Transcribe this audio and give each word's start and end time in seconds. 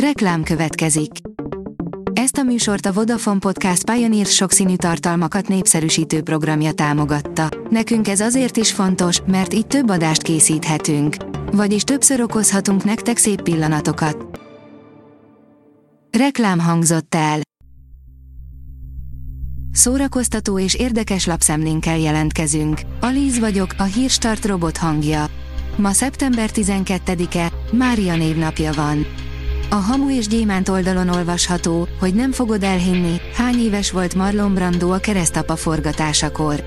Reklám 0.00 0.42
következik. 0.42 1.10
Ezt 2.12 2.36
a 2.36 2.42
műsort 2.42 2.86
a 2.86 2.92
Vodafone 2.92 3.38
Podcast 3.38 3.90
Pioneer 3.90 4.26
sokszínű 4.26 4.76
tartalmakat 4.76 5.48
népszerűsítő 5.48 6.22
programja 6.22 6.72
támogatta. 6.72 7.48
Nekünk 7.70 8.08
ez 8.08 8.20
azért 8.20 8.56
is 8.56 8.72
fontos, 8.72 9.20
mert 9.26 9.54
így 9.54 9.66
több 9.66 9.90
adást 9.90 10.22
készíthetünk. 10.22 11.16
Vagyis 11.52 11.82
többször 11.82 12.20
okozhatunk 12.20 12.84
nektek 12.84 13.16
szép 13.16 13.42
pillanatokat. 13.42 14.40
Reklám 16.18 16.58
hangzott 16.58 17.14
el. 17.14 17.40
Szórakoztató 19.72 20.58
és 20.58 20.74
érdekes 20.74 21.26
lapszemlénkkel 21.26 21.98
jelentkezünk. 21.98 22.80
Alíz 23.00 23.38
vagyok, 23.38 23.74
a 23.78 23.82
hírstart 23.82 24.44
robot 24.44 24.76
hangja. 24.76 25.26
Ma 25.76 25.92
szeptember 25.92 26.50
12-e, 26.54 27.52
Mária 27.72 28.16
névnapja 28.16 28.72
van. 28.72 29.06
A 29.68 29.74
Hamu 29.74 30.10
és 30.10 30.26
Gyémánt 30.26 30.68
oldalon 30.68 31.08
olvasható, 31.08 31.88
hogy 31.98 32.14
nem 32.14 32.32
fogod 32.32 32.62
elhinni, 32.62 33.20
hány 33.34 33.58
éves 33.58 33.90
volt 33.90 34.14
Marlon 34.14 34.54
Brando 34.54 34.90
a 34.90 34.98
keresztapa 34.98 35.56
forgatásakor. 35.56 36.64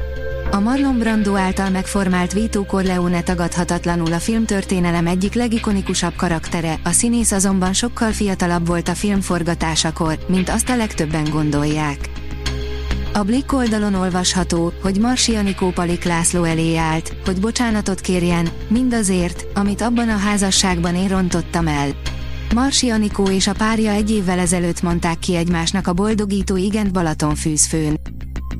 A 0.52 0.59
Marlon 0.59 0.98
Brando 0.98 1.35
által 1.35 1.70
megformált 1.70 2.34
Vito 2.34 2.66
Corleone 2.66 3.21
tagadhatatlanul 3.23 4.13
a 4.13 4.20
filmtörténelem 4.20 5.07
egyik 5.07 5.34
legikonikusabb 5.34 6.16
karaktere, 6.16 6.80
a 6.84 6.91
színész 6.91 7.31
azonban 7.31 7.73
sokkal 7.73 8.12
fiatalabb 8.12 8.67
volt 8.67 8.88
a 8.88 8.93
film 8.93 9.21
forgatásakor, 9.21 10.18
mint 10.27 10.49
azt 10.49 10.70
a 10.70 10.76
legtöbben 10.76 11.29
gondolják. 11.29 12.09
A 13.13 13.23
Blick 13.23 13.54
oldalon 13.54 13.93
olvasható, 13.93 14.73
hogy 14.81 14.99
Marsi 14.99 15.35
Anikó 15.35 15.70
Palik 15.70 16.04
László 16.04 16.43
elé 16.43 16.76
állt, 16.76 17.16
hogy 17.26 17.40
bocsánatot 17.40 18.02
kérjen, 18.02 18.49
mindazért, 18.68 19.45
amit 19.54 19.81
abban 19.81 20.09
a 20.09 20.18
házasságban 20.18 20.95
én 20.95 21.07
rontottam 21.07 21.68
el. 21.68 21.90
Marsi 22.53 22.89
Anikó 22.89 23.30
és 23.30 23.48
a 23.48 23.53
párja 23.53 23.91
egy 23.91 24.12
évvel 24.12 24.39
ezelőtt 24.39 24.81
mondták 24.81 25.20
ki 25.20 25.35
egymásnak 25.35 25.87
a 25.87 25.93
boldogító 25.93 26.57
igent 26.57 26.91
Balatonfűzfőn. 26.91 27.99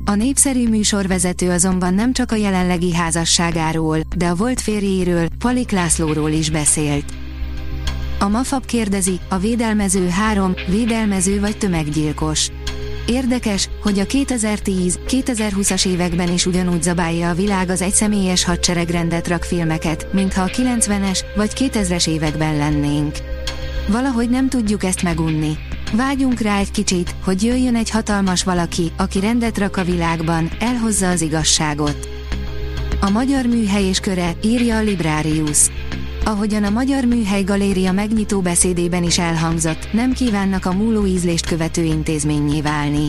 A 0.04 0.14
népszerű 0.14 0.68
műsorvezető 0.68 1.50
azonban 1.50 1.94
nem 1.94 2.12
csak 2.12 2.32
a 2.32 2.34
jelenlegi 2.34 2.94
házasságáról, 2.94 4.00
de 4.16 4.26
a 4.26 4.34
volt 4.34 4.60
férjéről, 4.60 5.28
Palik 5.38 5.70
Lászlóról 5.70 6.30
is 6.30 6.50
beszélt. 6.50 7.04
A 8.18 8.28
Mafab 8.28 8.66
kérdezi, 8.66 9.20
a 9.28 9.38
védelmező 9.38 10.08
három, 10.08 10.54
védelmező 10.68 11.40
vagy 11.40 11.58
tömeggyilkos. 11.58 12.50
Érdekes, 13.06 13.68
hogy 13.82 13.98
a 13.98 14.04
2010-2020-as 14.04 15.86
években 15.86 16.32
is 16.32 16.46
ugyanúgy 16.46 16.82
zabálja 16.82 17.28
a 17.28 17.34
világ 17.34 17.70
az 17.70 17.82
egyszemélyes 17.82 18.44
hadseregrendet 18.44 19.28
rak 19.28 19.44
filmeket, 19.44 20.12
mintha 20.12 20.42
a 20.42 20.48
90-es 20.48 21.18
vagy 21.36 21.52
2000-es 21.54 22.08
években 22.08 22.56
lennénk. 22.56 23.29
Valahogy 23.88 24.30
nem 24.30 24.48
tudjuk 24.48 24.84
ezt 24.84 25.02
megunni. 25.02 25.56
Vágyunk 25.92 26.40
rá 26.40 26.58
egy 26.58 26.70
kicsit, 26.70 27.14
hogy 27.24 27.42
jöjjön 27.42 27.76
egy 27.76 27.90
hatalmas 27.90 28.44
valaki, 28.44 28.92
aki 28.96 29.20
rendet 29.20 29.58
rak 29.58 29.76
a 29.76 29.84
világban, 29.84 30.50
elhozza 30.60 31.08
az 31.08 31.20
igazságot. 31.20 32.08
A 33.00 33.10
Magyar 33.10 33.46
Műhely 33.46 33.84
és 33.84 34.00
Köre, 34.00 34.32
írja 34.42 34.76
a 34.76 34.82
Librarius. 34.82 35.70
Ahogyan 36.24 36.64
a 36.64 36.70
Magyar 36.70 37.04
Műhely 37.04 37.42
Galéria 37.42 37.92
megnyitó 37.92 38.40
beszédében 38.40 39.02
is 39.02 39.18
elhangzott, 39.18 39.92
nem 39.92 40.12
kívánnak 40.12 40.66
a 40.66 40.72
múló 40.72 41.06
ízlést 41.06 41.46
követő 41.46 41.82
intézményé 41.82 42.60
válni. 42.60 43.08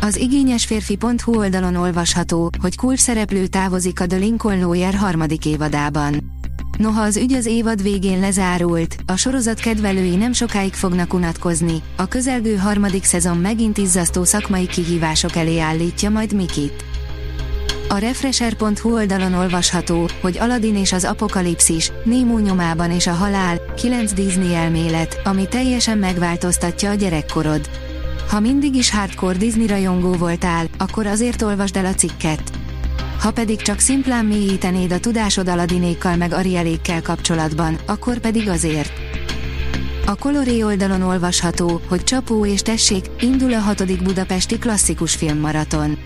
Az 0.00 0.16
igényesférfi.hu 0.16 1.36
oldalon 1.36 1.76
olvasható, 1.76 2.50
hogy 2.60 2.76
kulcs 2.76 2.98
szereplő 2.98 3.46
távozik 3.46 4.00
a 4.00 4.06
The 4.06 4.18
Lincoln 4.18 4.60
Lawyer 4.60 4.94
harmadik 4.94 5.46
évadában. 5.46 6.40
Noha 6.82 7.02
az 7.02 7.16
ügy 7.16 7.32
az 7.32 7.46
évad 7.46 7.82
végén 7.82 8.20
lezárult, 8.20 8.96
a 9.06 9.16
sorozat 9.16 9.60
kedvelői 9.60 10.16
nem 10.16 10.32
sokáig 10.32 10.72
fognak 10.72 11.14
unatkozni, 11.14 11.82
a 11.96 12.06
közelgő 12.06 12.56
harmadik 12.56 13.04
szezon 13.04 13.36
megint 13.36 13.78
izzasztó 13.78 14.24
szakmai 14.24 14.66
kihívások 14.66 15.36
elé 15.36 15.58
állítja 15.58 16.10
majd 16.10 16.34
Mikit. 16.34 16.84
A 17.88 17.96
Refresher.hu 17.96 18.94
oldalon 18.94 19.34
olvasható, 19.34 20.08
hogy 20.20 20.38
Aladdin 20.38 20.76
és 20.76 20.92
az 20.92 21.04
apokalipszis, 21.04 21.92
Némó 22.04 22.38
nyomában 22.38 22.90
és 22.90 23.06
a 23.06 23.12
halál, 23.12 23.60
9 23.76 24.12
Disney 24.12 24.54
elmélet, 24.54 25.20
ami 25.24 25.48
teljesen 25.48 25.98
megváltoztatja 25.98 26.90
a 26.90 26.94
gyerekkorod. 26.94 27.70
Ha 28.28 28.40
mindig 28.40 28.74
is 28.74 28.90
hardcore 28.90 29.38
Disney 29.38 29.66
rajongó 29.66 30.12
voltál, 30.12 30.66
akkor 30.78 31.06
azért 31.06 31.42
olvasd 31.42 31.76
el 31.76 31.86
a 31.86 31.94
cikket. 31.94 32.61
Ha 33.22 33.30
pedig 33.30 33.62
csak 33.62 33.78
szimplán 33.78 34.24
mélyítenéd 34.24 34.92
a 34.92 35.00
tudásod 35.00 35.48
Aladinékkal 35.48 36.16
meg 36.16 36.32
Arielékkel 36.32 37.02
kapcsolatban, 37.02 37.78
akkor 37.86 38.18
pedig 38.18 38.48
azért. 38.48 38.92
A 40.06 40.14
Coloré 40.14 40.62
oldalon 40.62 41.02
olvasható, 41.02 41.80
hogy 41.88 42.04
csapó 42.04 42.46
és 42.46 42.62
tessék, 42.62 43.04
indul 43.20 43.52
a 43.52 43.58
hatodik 43.58 44.02
budapesti 44.02 44.58
klasszikus 44.58 45.14
filmmaraton. 45.14 45.98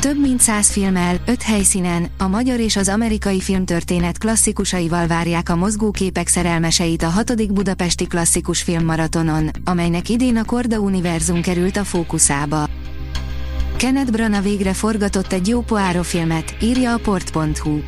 Több 0.00 0.20
mint 0.20 0.40
száz 0.40 0.70
filmmel, 0.70 1.16
öt 1.26 1.42
helyszínen, 1.42 2.06
a 2.18 2.28
magyar 2.28 2.60
és 2.60 2.76
az 2.76 2.88
amerikai 2.88 3.40
filmtörténet 3.40 4.18
klasszikusaival 4.18 5.06
várják 5.06 5.48
a 5.48 5.56
mozgóképek 5.56 6.28
szerelmeseit 6.28 7.02
a 7.02 7.08
hatodik 7.08 7.52
budapesti 7.52 8.06
klasszikus 8.06 8.62
filmmaratonon, 8.62 9.50
amelynek 9.64 10.08
idén 10.08 10.36
a 10.36 10.44
Korda 10.44 10.78
Univerzum 10.78 11.42
került 11.42 11.76
a 11.76 11.84
fókuszába. 11.84 12.68
Kenneth 13.78 14.10
Branagh 14.10 14.42
végre 14.42 14.72
forgatott 14.72 15.32
egy 15.32 15.48
jó 15.48 15.60
Poirot 15.60 16.06
filmet, 16.06 16.56
írja 16.60 16.92
a 16.92 16.98
port.hu. 16.98 17.80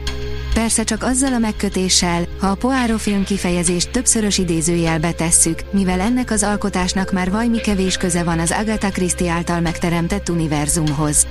Persze 0.55 0.85
csak 0.85 1.03
azzal 1.03 1.33
a 1.33 1.39
megkötéssel, 1.39 2.25
ha 2.41 2.47
a 2.47 2.55
Poirot 2.55 3.01
film 3.01 3.25
kifejezést 3.25 3.91
többszörös 3.91 4.39
idézőjelbe 4.39 5.13
tesszük, 5.13 5.59
mivel 5.73 6.01
ennek 6.01 6.31
az 6.31 6.43
alkotásnak 6.43 7.13
már 7.13 7.31
vajmi 7.31 7.61
kevés 7.61 7.97
köze 7.97 8.23
van 8.25 8.39
az 8.39 8.55
Agatha 8.61 8.91
Christie 8.91 9.33
által 9.33 9.61
megteremtett 9.61 10.29
univerzumhoz. 10.29 11.27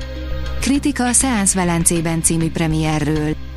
Kritika 0.61 1.07
a 1.07 1.13
Seance 1.13 1.59
Velencében 1.59 2.23
című 2.23 2.51
premierről. 2.51 3.48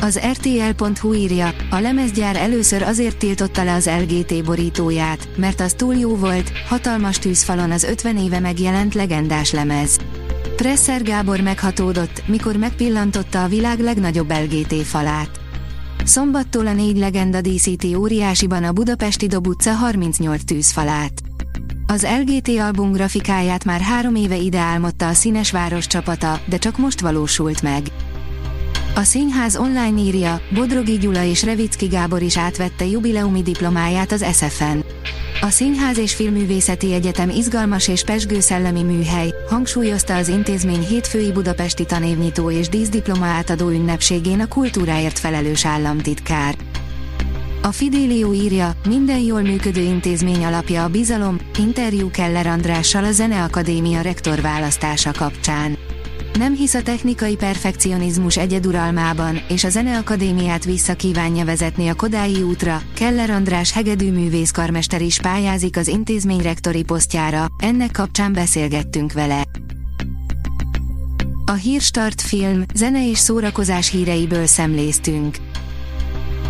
Az 0.00 0.20
RTL.hu 0.32 1.14
írja, 1.14 1.54
a 1.70 1.78
lemezgyár 1.78 2.36
először 2.36 2.82
azért 2.82 3.16
tiltotta 3.16 3.64
le 3.64 3.74
az 3.74 3.90
LGT 4.00 4.44
borítóját, 4.44 5.28
mert 5.36 5.60
az 5.60 5.72
túl 5.72 5.94
jó 5.94 6.16
volt, 6.16 6.52
hatalmas 6.68 7.18
tűzfalon 7.18 7.70
az 7.70 7.82
50 7.82 8.16
éve 8.16 8.40
megjelent 8.40 8.94
legendás 8.94 9.52
lemez. 9.52 9.98
Presser 10.56 11.02
Gábor 11.02 11.40
meghatódott, 11.40 12.22
mikor 12.26 12.56
megpillantotta 12.56 13.42
a 13.42 13.48
világ 13.48 13.78
legnagyobb 13.80 14.30
LGT 14.30 14.74
falát. 14.74 15.30
Szombattól 16.04 16.66
a 16.66 16.72
négy 16.72 16.96
legenda 16.96 17.40
díszíti 17.40 17.94
óriásiban 17.94 18.64
a 18.64 18.72
budapesti 18.72 19.26
Dob 19.26 19.46
utca 19.46 19.72
38 19.72 20.44
tűzfalát. 20.44 21.22
Az 21.86 22.06
LGT 22.24 22.48
album 22.48 22.92
grafikáját 22.92 23.64
már 23.64 23.80
három 23.80 24.14
éve 24.14 24.36
ide 24.36 24.58
álmodta 24.58 25.08
a 25.08 25.12
Színes 25.12 25.50
Város 25.50 25.86
csapata, 25.86 26.40
de 26.44 26.56
csak 26.56 26.78
most 26.78 27.00
valósult 27.00 27.62
meg. 27.62 27.82
A 28.98 29.02
színház 29.02 29.56
online 29.56 30.00
írja, 30.00 30.40
Bodrogi 30.54 30.98
Gyula 30.98 31.24
és 31.24 31.42
Revicki 31.42 31.86
Gábor 31.86 32.22
is 32.22 32.38
átvette 32.38 32.86
jubileumi 32.86 33.42
diplomáját 33.42 34.12
az 34.12 34.24
SFN. 34.32 34.78
A 35.40 35.50
Színház 35.50 35.98
és 35.98 36.14
Filművészeti 36.14 36.92
Egyetem 36.92 37.28
izgalmas 37.30 37.88
és 37.88 38.04
pesgő 38.04 38.40
szellemi 38.40 38.82
műhely, 38.82 39.34
hangsúlyozta 39.48 40.16
az 40.16 40.28
intézmény 40.28 40.86
hétfői 40.86 41.32
budapesti 41.32 41.84
tanévnyitó 41.84 42.50
és 42.50 42.68
díszdiploma 42.68 43.26
átadó 43.26 43.68
ünnepségén 43.68 44.40
a 44.40 44.48
kultúráért 44.48 45.18
felelős 45.18 45.66
államtitkár. 45.66 46.56
A 47.62 47.72
Fidelio 47.72 48.32
írja, 48.32 48.72
minden 48.88 49.18
jól 49.18 49.42
működő 49.42 49.80
intézmény 49.80 50.44
alapja 50.44 50.84
a 50.84 50.88
bizalom, 50.88 51.38
interjú 51.58 52.10
Keller 52.10 52.46
Andrással 52.46 53.04
a 53.04 53.12
Zeneakadémia 53.12 54.00
rektor 54.00 54.40
választása 54.40 55.12
kapcsán. 55.12 55.78
Nem 56.38 56.54
hisz 56.54 56.74
a 56.74 56.82
technikai 56.82 57.36
perfekcionizmus 57.36 58.36
egyeduralmában, 58.36 59.40
és 59.48 59.64
a 59.64 59.68
Zeneakadémiát 59.68 60.64
vissza 60.64 60.94
kívánja 60.94 61.44
vezetni 61.44 61.88
a 61.88 61.94
Kodályi 61.94 62.42
útra, 62.42 62.82
Keller 62.94 63.30
András 63.30 63.72
hegedű 63.72 64.12
művészkarmester 64.12 65.02
is 65.02 65.20
pályázik 65.20 65.76
az 65.76 65.88
intézmény 65.88 66.40
rektori 66.40 66.82
posztjára, 66.82 67.46
ennek 67.58 67.90
kapcsán 67.90 68.32
beszélgettünk 68.32 69.12
vele. 69.12 69.42
A 71.46 71.52
Hírstart 71.52 72.22
film, 72.22 72.64
zene 72.74 73.10
és 73.10 73.18
szórakozás 73.18 73.90
híreiből 73.90 74.46
szemléztünk. 74.46 75.36